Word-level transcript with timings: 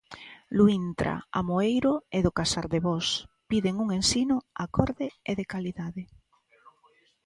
Luíntra, 0.57 1.13
Amoeiro 1.39 1.93
e 2.17 2.19
do 2.25 2.31
Casardevós 2.39 3.07
piden 3.49 3.75
un 3.83 3.87
ensino 3.99 4.35
acorde 4.65 5.07
e 5.29 5.31
de 5.39 5.45
calidade. 5.53 6.03